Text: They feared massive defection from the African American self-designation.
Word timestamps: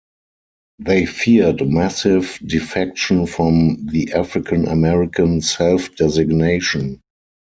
They 0.79 1.05
feared 1.05 1.69
massive 1.69 2.39
defection 2.43 3.27
from 3.27 3.85
the 3.85 4.13
African 4.13 4.67
American 4.67 5.41
self-designation. 5.41 7.01